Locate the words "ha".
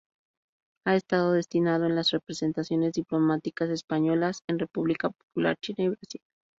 0.87-0.95